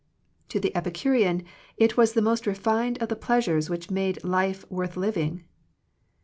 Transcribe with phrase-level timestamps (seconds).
[0.49, 1.43] To the Epicurean
[1.77, 5.43] it was the most refined of the pleasures which made life worth living.